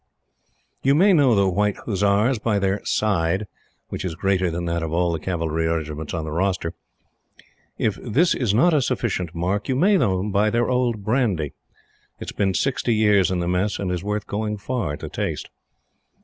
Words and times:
You 0.81 0.95
may 0.95 1.13
know 1.13 1.35
the 1.35 1.47
White 1.47 1.77
Hussars 1.85 2.39
by 2.39 2.57
their 2.57 2.83
"side," 2.83 3.45
which 3.89 4.03
is 4.03 4.15
greater 4.15 4.49
than 4.49 4.65
that 4.65 4.81
of 4.81 4.91
all 4.91 5.11
the 5.11 5.19
Cavalry 5.19 5.67
Regiments 5.67 6.11
on 6.11 6.25
the 6.25 6.31
roster. 6.31 6.73
If 7.77 7.99
this 8.01 8.33
is 8.33 8.51
not 8.51 8.73
a 8.73 8.81
sufficient 8.81 9.35
mark, 9.35 9.69
you 9.69 9.75
may 9.75 9.97
know 9.99 10.17
them 10.17 10.31
by 10.31 10.49
their 10.49 10.67
old 10.67 11.03
brandy. 11.03 11.53
It 12.19 12.29
has 12.29 12.35
been 12.35 12.55
sixty 12.55 12.95
years 12.95 13.29
in 13.29 13.41
the 13.41 13.47
Mess 13.47 13.77
and 13.77 13.91
is 13.91 14.03
worth 14.03 14.25
going 14.25 14.57
far 14.57 14.97
to 14.97 15.07
taste. 15.07 15.51